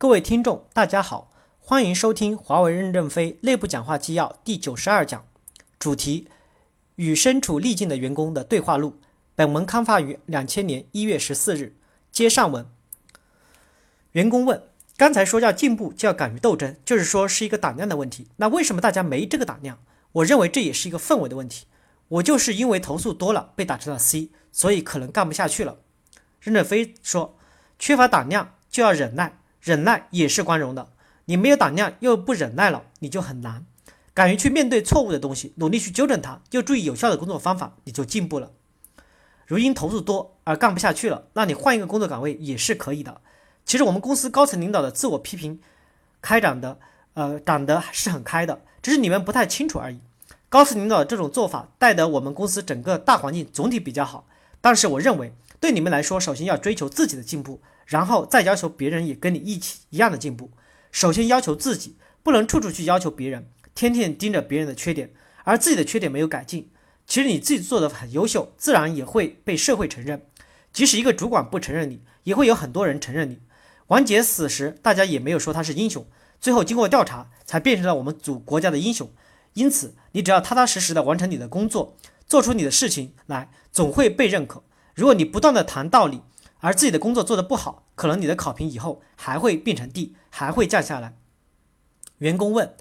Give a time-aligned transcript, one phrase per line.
[0.00, 5.26] 各位听众，大家好，欢迎收听华为任正非内部讲话纪要第九十二讲，
[5.78, 6.26] 主题
[6.94, 8.98] 与身处逆境的员工的对话录。
[9.34, 11.76] 本文刊发于两千年一月十四日。
[12.10, 12.64] 接上文，
[14.12, 14.62] 员工问：
[14.96, 18.28] 刚才说要进步就要敢于斗争，就是说是一个胆量的问题。
[18.36, 19.80] 那为什么大家没这个胆量？
[20.12, 21.66] 我认为这也是一个氛围的问题。
[22.08, 25.80] 我就是因为投诉多了被打成了 C，所以可能干不下去了。
[26.40, 27.36] 任正非说：
[27.78, 29.36] 缺乏胆量就要忍耐。
[29.60, 30.88] 忍耐也是光荣的，
[31.26, 33.64] 你没有胆量又不忍耐了，你就很难。
[34.12, 38.50] 敢于去面对错误的东西，努力去纠正它，又注意有效的工作方法，你就进步了。
[39.46, 43.20] 如因投入多而干不下去了，那你换一个工作岗位也是可以的。
[43.64, 45.60] 其实我们公司高层领导的自我批评
[46.20, 46.78] 开展的，
[47.14, 50.00] 呃，长得是很开的，只是你们不太清楚而已。
[50.48, 54.26] 高层领导的这种做法带得我们公司整个大环境总体比较好，
[54.60, 57.60] 但是我认为对你们来说，首先要追求自己的进步。
[57.86, 60.52] 然后再要求别人也跟你一起一样的进步。
[60.92, 66.70] 首先要求自己，不能处处去要求别人，天天盯着别人的缺点，而自己的缺点没有改进。
[67.04, 70.24] 其实你自己做的很优秀，自然也会被社会承认。
[70.72, 73.40] 即使一个主管不承认你，也会有很多人承认你。
[73.88, 76.06] 王杰死时，大家也没有说他是英雄，
[76.40, 79.10] 最后经过调查，才变成了我们祖国家的英雄。
[79.54, 84.62] 因此，你只要踏踏实实的完成你的工作，做出你的事情来，总会被认可。
[84.94, 86.22] 如果你不断的谈道理，
[86.60, 91.16] 而自己的工作做得不好，可能你的考评以后还会变成 D，还会降下来。
[92.18, 92.74] 员工问：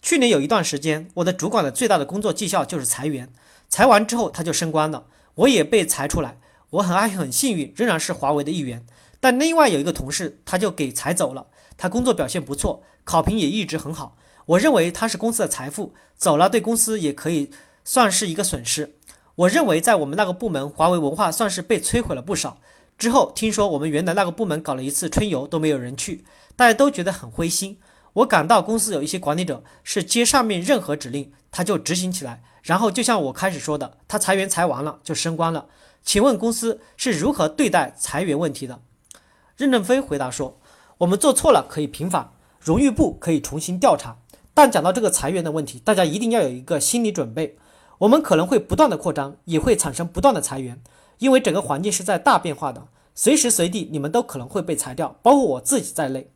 [0.00, 3.30] 去年有一段时间，我的主管的最大的工作绩效就是裁员，
[3.68, 6.38] 裁完之后他就升官了，我也被裁出来。
[6.70, 8.84] 我很爱很幸运，仍然是华为的一员。
[9.20, 11.46] 但另外有一个同事，他就给裁走了。
[11.76, 14.16] 他工作表现不错，考评也一直很好。
[14.46, 17.50] 我认为他是公司的财富，走了对公司也可以
[17.84, 18.95] 算是一个损失。
[19.36, 22.58] 我认为在我们那个部门，华为文化算是被摧毁了不少。
[22.96, 26.24] 之后听说我们原来那个部门搞了一次春游都没有人去，
[26.56, 27.78] 大家都觉得很灰心。
[28.14, 35.66] 我感到公司有一些管理者是接上面任何指令他就执行起来，然后就像我开始说的，他裁员裁完了就升官了。
[36.02, 38.80] 请问公司是如何对待裁员问题的？
[39.58, 40.58] 任正非回答说
[40.98, 44.16] ：“我们做错了可以平反，荣誉部可以重新调查。
[44.54, 47.58] 但讲到这个裁员的问题，大家一定要有一个心理准备，
[47.98, 50.82] 我们可能会不断的扩张，也会产生不断的裁员。”
[51.18, 56.30] 因为整个环境是在大变化的，随时随地你们都可能会被裁掉，包括我自己在内。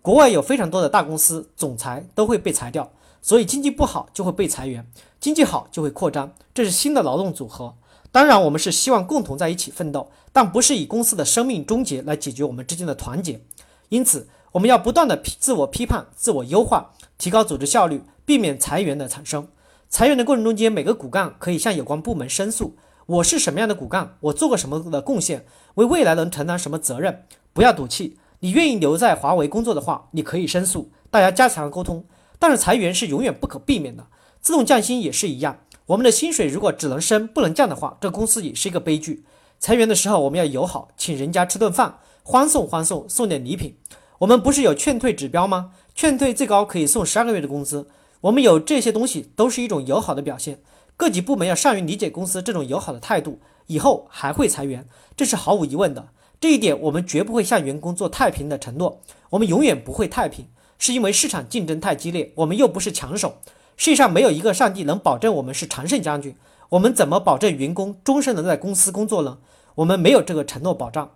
[0.00, 2.90] 国外有非常多的大公司总裁都会被裁掉，
[3.20, 4.90] 所以经济不好就会被裁员，
[5.20, 7.74] 经济好就会扩张，这是新的劳动组合。
[8.10, 13.42] 当然，我们是希望共同在一起奋斗，但不是以公司的生命终结来解决我们之间的团结。
[13.90, 19.46] 因此，我们要不断的批自我批判、自我优化，提高组织效率，避免裁员的产生。
[19.92, 22.74] 裁员的过程中间，每个骨干可以向有关部门申诉。
[23.04, 24.16] 我是什么样的骨干？
[24.20, 25.44] 我做过什么的贡献？
[25.74, 27.26] 为未来能承担什么责任？
[27.52, 28.16] 不要赌气。
[28.40, 32.06] 你愿意留在华为工作的话，你可以申诉，大家加强沟通。
[32.38, 34.06] 但是裁员是永远不可避免的，
[34.40, 35.58] 自动降薪也是一样。
[35.84, 39.26] 我们的薪水如果只能升不能降的话，这公司也是一个悲剧。
[39.58, 43.76] 裁员的时候我们要友好，请人家吃顿饭，欢送欢送，送点礼品。
[44.20, 45.72] 我们不是有劝退指标吗？
[45.94, 47.86] 劝退最高可以送十二个月的工资。
[48.22, 50.60] 我们有这些东西，都是一种友好的表现。
[50.96, 56.10] 各级部门要善于理解公司这种友好的态度，以后还会裁员，这是毫无疑问的。
[56.40, 59.00] 这一点我们绝不会向员工做太平的承诺，
[59.30, 60.46] 我们永远不会太平，
[60.78, 63.38] 是因为市场竞争太激烈，我们又不是强手。
[63.76, 66.36] 世界上没有一个上帝能保证我们是常胜将军，
[66.68, 69.38] 我们怎么保证员工终身能在公司工作呢？
[69.74, 71.10] 我们没有这个承诺保障。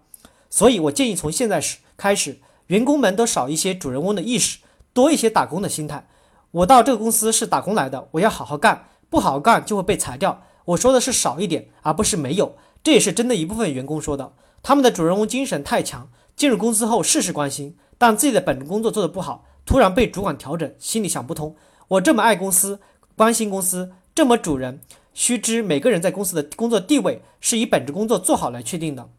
[0.50, 4.58] 所以我建议从现在始开始，员工们都少一些主人翁的意识，
[4.92, 6.08] 多一些打工的心态。
[6.56, 8.88] 我到这个公司是打工来的，我要好好干。
[9.10, 10.42] 不好好干就会被裁掉。
[10.64, 12.56] 我说的是少一点，而不是没有。
[12.82, 14.32] 这也是真的一部分员工说的。
[14.62, 21.54] 他们的主人翁精神太强，进入公司后事事关心，但自己的本职工作做得不好，突然被主管调整，心里想不通。
[21.88, 22.80] 我这么爱公司，
[23.14, 24.80] 关心公司，这么主人，
[25.12, 29.10] 须知每个人在公司的工作地位是以本职工作做好来确定的。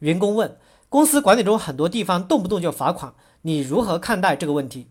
[0.00, 0.56] 员工问：
[0.88, 4.88] 公司管理中很多地方动不动就罚款，你如何看待这个问题？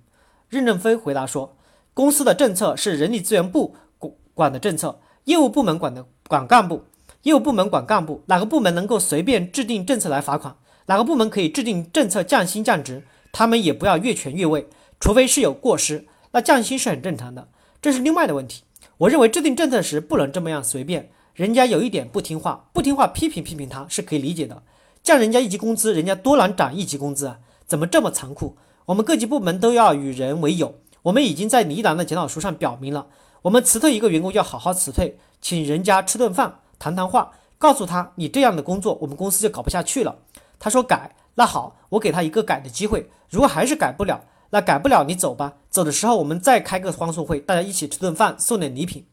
[0.49, 1.55] 任正非回答说。
[1.93, 6.83] 公司的政策是人力资源部管管的政策，业务部门管的管干部，
[7.23, 10.55] 业务部门管干部，哪个部门能够随便制定政策来罚款？
[10.85, 13.03] 哪个部门可以制定政策降薪降职？
[13.33, 14.67] 他们也不要越权越位，
[14.99, 17.47] 除非是有过失，那降薪是很正常的，
[17.81, 18.63] 这是另外的问题。
[18.99, 24.61] 我认为制定政策时不能这么样随便，人家有一点不听话，不听话批评批评他是可以理解的，
[25.01, 27.39] 降人家一级工资，人家多难涨一级工资啊？
[27.65, 28.55] 怎么这么残酷？
[28.87, 30.75] 我们各级部门都要与人为友。
[31.03, 33.07] 我们已经在倪楠的检讨书上表明了，
[33.41, 40.19] 我们辞退一个员工要好好辞退，请人家吃顿饭，谈谈话，告诉他你这样的工作，我们公司就搞不下去了。
[40.57, 43.09] 他说改，那好，我给他一个改的机会。
[43.29, 45.55] 如果还是改不了，那改不了你走吧。
[45.69, 49.05] 走的时候我们再开个欢送会，大家一起吃顿饭，送点礼品。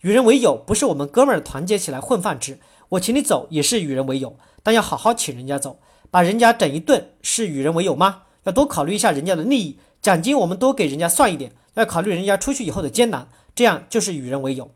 [0.00, 2.58] 与人为友不是我们哥们儿团结起来混饭吃。
[2.90, 5.78] 我请你走也是与人为友，但要好好请人家走，
[6.10, 8.22] 把人家整一顿是与人为友吗？
[8.44, 14.70] 要多考虑一下人家的利益，奖金我们多给人家算一点，要考虑人家出去以后的艰难，这样就是与人为友。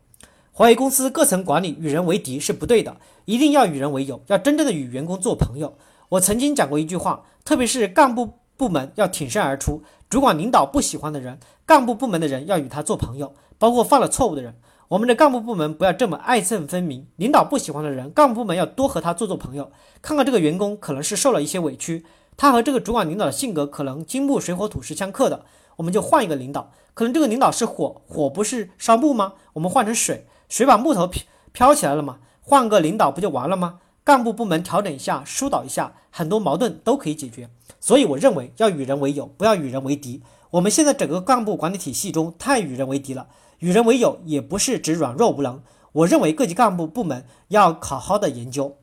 [0.51, 2.95] 华为公司各层管理与人为敌是不对的，
[3.25, 5.75] 一定要与人为友，要真正的与员工做朋友。
[6.09, 14.55] 我曾经讲过一句话，特别是干部部门要挺身而出，主管领导不喜欢的人，干部部门的人要与他做朋友，包括犯了错误的人。
[14.87, 19.71] 我们的干部部门不要这么爱憎分明，领导不喜欢的人，干部部门要多和他做做朋友，
[20.01, 22.05] 看看这个员工可能是受了一些委屈，
[22.37, 25.45] 他和这个主管领导的性格可能金木水火土是相克的，
[25.77, 29.33] 我们就换一个领导，可能这个领导是火，火不是烧木吗？
[29.53, 32.19] 我们换成水，水把木头飘飘起来了吗？
[32.41, 33.79] 换个领导不就完了吗？
[34.03, 37.49] 干部部门调整一下，疏导一下，很多矛盾都可以解决。
[37.79, 40.21] 所以我认为要与人为友，不要与人为敌。
[40.51, 43.27] 我们现在整个干部管理体系中太与人为敌了。
[43.59, 45.61] 与人为友也不是指软弱无能，
[45.93, 48.75] 我认为各级干部部门要好好的研究。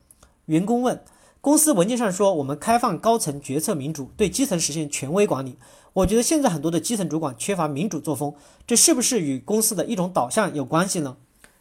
[0.47, 1.05] 员工问：
[1.43, 5.59] 公司文件上说我们开放高层决策民主，对基层实现权威管理。
[5.93, 8.33] 我觉得现在很多的基层主管缺乏民主作风，
[8.65, 11.17] 这是不是与公司的一种导向有关系呢？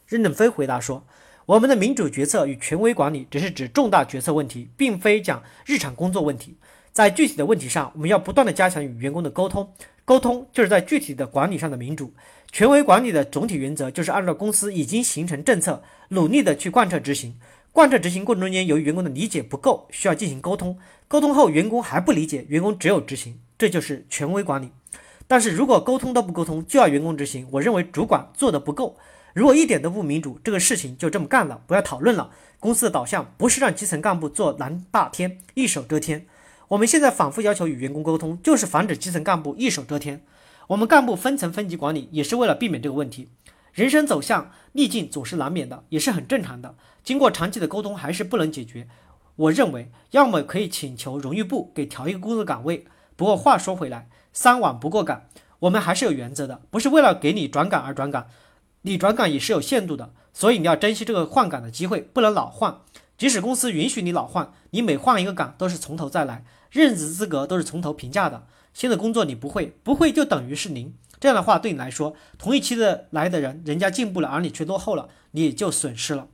[0.05, 1.03] 任正非回答说：
[1.47, 6.55] 我们的民主决策与权威管理只是指重大决策问题，并非讲日常工作问题。
[6.93, 9.67] 在具体的问题上，我们要不断的加强与员工的沟通，
[10.05, 12.13] 沟通就是在具体的管理上的民主。
[12.51, 17.33] 权威管理的总体原则就是按照公司已经形成政策，努力的去贯彻执行。
[17.73, 20.77] 贯彻执行过程中间，由于员工的理解不够，需要进行沟通。
[21.07, 24.71] 沟通后，员工还不理解，员工只有执行，这就是权威管理。
[25.25, 28.97] 但是如果沟通都不沟通，就要员工执行，我认为主管做的不够。
[29.33, 32.31] 如果一点都不民主，这个事情就这么干了，不要讨论了。
[32.59, 36.25] 公司的导向不是让基层干部做蓝霸天，一手遮天。
[36.67, 40.21] 我们现在反复要求与员工沟通，就是防止基层干部一手遮天。
[40.67, 43.29] 我们干部分层分级管理也是为了避免这个问题。
[43.73, 46.75] 人生走向逆境总是难免的，也是很正常的。
[47.03, 48.87] 经过长期的沟通还是不能解决。
[49.35, 52.85] 我认为，要么可以请求荣誉部给调一个工作岗位。
[53.15, 55.23] 不过话说回来，三网不过岗，
[55.59, 58.27] 我们还是有原则的，不是为了给你转岗而转岗。
[58.83, 62.81] 你转岗也是有限度的，所以你要珍惜这个换岗的机会，不能老换。
[63.17, 68.47] 即使公司允许你老换，你每换一个岗都是从头再来，任职资格都是从头评价的。
[68.73, 70.93] 新的工作你不会，不会就等于是零。
[71.19, 76.27] 这样的话，对你来说，同一期的来的人，人家进步了，而你却落后了，你也就损失了。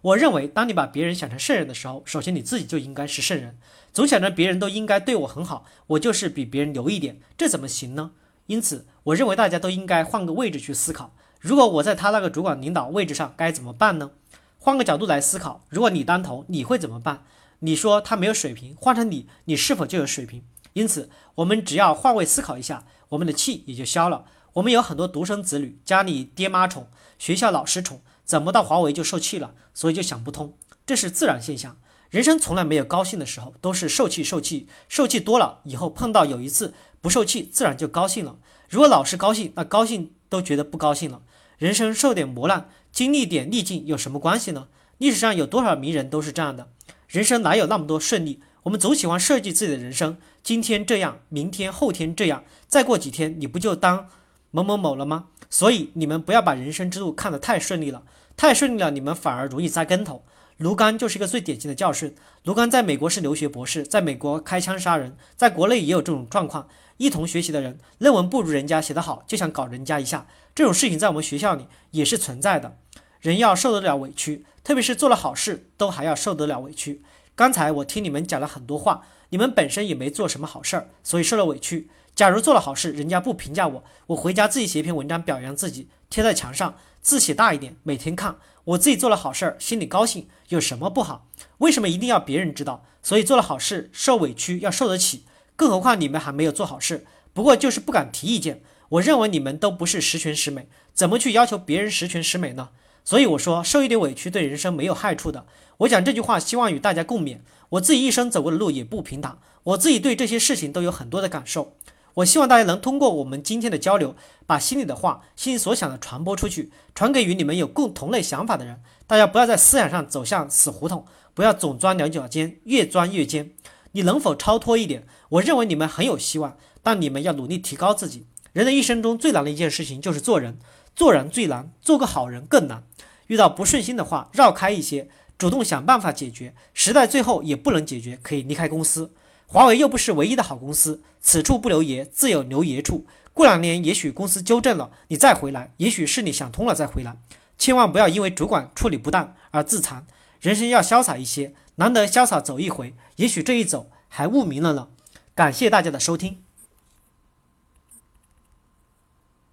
[0.00, 3.58] 我认为，当你把别人想成圣人的时候，首先你自己就应该是圣人。
[3.92, 8.12] 总想着别人都应该对我很好，我就是比别人牛一点，这怎么行呢？
[8.46, 14.12] 因此，我认为大家都应该换个位置去思考：如果我在他那个主管领导位置上，该怎么办呢？
[14.58, 17.24] 换个角度来思考，如果你当头，你会怎么办？
[17.58, 20.44] 你说他没有水平，换成你，你是否就有水平？
[20.78, 24.26] 因此，我们只要换位思考一下，我们的气也就消了。
[24.52, 26.88] 我们有很多独生子女，家里爹妈宠，
[27.18, 29.54] 学校老师宠，怎么到华为就受气了？
[29.74, 30.54] 所以就想不通，
[30.86, 31.76] 这是自然现象。
[32.10, 38.36] 人生从来没有高兴的时候，都是受气受气，受气多了以后，碰到有一次不受气，自然就高兴了。
[38.68, 41.22] 如果老是高兴，那高兴都觉得不高兴了。
[41.58, 44.68] 人生受点磨难，经历点逆境有什么关系呢？
[44.98, 46.68] 历史上有多少名人都是这样的。
[47.08, 48.40] 人生哪有那么多顺利？
[48.64, 54.08] 我们总喜欢设计自己的人生，今天这样，明天后天这样，再过几天你不就当
[54.50, 55.26] 某某某了吗？
[55.48, 58.02] 所以你们不要把人生之路看得太顺利了，
[58.36, 60.24] 太顺利了，你们反而容易栽跟头。
[60.58, 62.16] 卢甘就是一个最典型的教训。
[62.42, 66.68] 卢甘在美国是留学博士，在美国开枪杀人，在国内也有这种状况。
[66.96, 72.76] 一同学习的人，论文不如人家写得好，就想搞人家一下，这种事情在我们学校里也是存在的。
[73.20, 77.02] 人要受得了委屈，特别是做了好事，都还要受得了委屈。
[77.38, 81.88] 刚才我听你们讲了很多话，你们本身也没做什么好事儿，所以受了委屈。
[82.12, 88.38] 假如做了好事，人家不评价我，我回家自己写一篇文章表扬自己，贴在墙上，字写大一点，每天看。
[88.64, 91.28] 我自己做了好事儿，心里高兴，有什么不好？
[91.58, 92.84] 为什么一定要别人知道？
[93.04, 95.22] 所以做了好事，受委屈要受得起。
[95.54, 98.62] 更何况你们还没有做好事，不过就是不敢提意见。
[98.88, 102.70] 我认为你们都不是十全十美，怎么去要求别人十全十美呢？
[103.08, 105.46] 所以我说，受一点委屈对人生没有害处的。
[105.78, 107.38] 我讲这句话，希望与大家共勉。
[107.70, 111.72] 我自己一生走过的路也不平坦，我自己对这些事情都有很多的感受。
[112.16, 114.14] 我希望大家能通过我们今天的交流，
[114.46, 118.82] 把心里的话、心里所想的传播出去，传给与你们有共同类想法的人。
[119.06, 123.52] 大家不要在思想上走向死胡同，不要总钻牛角尖，越钻越尖。
[123.92, 125.06] 你能否超脱一点？
[125.30, 128.26] 我认为你们很有希望，但你们要努力提高自己。
[128.52, 130.58] 人的一生中最难的一件事情就是做人。
[130.98, 132.82] 做人最难，做个好人更难。
[133.28, 136.56] 遇到不顺心的话，绕开一些，主动想办法解决。
[136.74, 139.12] 实在最后也不能解决，可以离开公司。
[139.46, 143.06] 华为又不是唯一的好公司，此处不留爷，自有留爷处。
[143.32, 147.16] 过两年也许公司纠正了，你再回来，也许是你想通了再回来。
[147.56, 150.04] 千万不要因为主管处理不当而自残，
[150.40, 154.88] 人生要潇洒一些，难得潇洒走一回，也许这一走还误名了呢。
[155.36, 156.42] 感谢大家的收听。